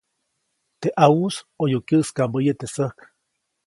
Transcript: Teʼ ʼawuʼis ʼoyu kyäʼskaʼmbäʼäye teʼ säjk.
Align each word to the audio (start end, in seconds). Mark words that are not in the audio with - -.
Teʼ 0.81 0.95
ʼawuʼis 0.97 1.35
ʼoyu 1.59 1.79
kyäʼskaʼmbäʼäye 1.87 2.53
teʼ 2.59 2.71
säjk. 2.75 2.97